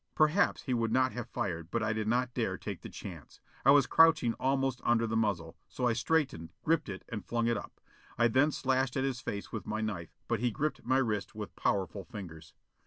Perhaps 0.15 0.63
he 0.63 0.73
would 0.73 0.91
not 0.91 1.11
have 1.11 1.29
fired, 1.29 1.69
but 1.69 1.83
I 1.83 1.93
did 1.93 2.07
not 2.07 2.33
dare 2.33 2.57
take 2.57 2.81
the 2.81 2.89
chance. 2.89 3.39
I 3.63 3.69
was 3.69 3.85
crouching 3.85 4.33
almost 4.39 4.81
under 4.83 5.05
the 5.05 5.15
muzzle, 5.15 5.55
so 5.69 5.85
I 5.85 5.93
straightened, 5.93 6.49
gripped 6.63 6.89
it, 6.89 7.05
and 7.09 7.23
flung 7.23 7.45
it 7.45 7.55
up. 7.55 7.79
I 8.17 8.27
then 8.27 8.51
slashed 8.51 8.97
at 8.97 9.03
his 9.03 9.21
face 9.21 9.51
with 9.51 9.67
my 9.67 9.79
knife, 9.79 10.15
but 10.27 10.39
he 10.39 10.49
gripped 10.49 10.83
my 10.83 10.97
wrist 10.97 11.35
with 11.35 11.55
powerful 11.55 12.03
fingers. 12.03 12.55